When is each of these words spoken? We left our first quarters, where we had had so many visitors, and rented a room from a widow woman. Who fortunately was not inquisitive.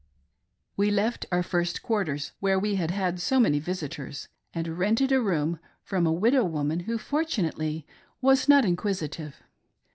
We 0.75 0.89
left 0.89 1.27
our 1.31 1.43
first 1.43 1.83
quarters, 1.83 2.31
where 2.39 2.57
we 2.57 2.73
had 2.73 2.89
had 2.89 3.19
so 3.19 3.39
many 3.39 3.59
visitors, 3.59 4.27
and 4.51 4.79
rented 4.79 5.11
a 5.11 5.21
room 5.21 5.59
from 5.83 6.07
a 6.07 6.11
widow 6.11 6.43
woman. 6.43 6.79
Who 6.79 6.97
fortunately 6.97 7.85
was 8.19 8.49
not 8.49 8.65
inquisitive. 8.65 9.35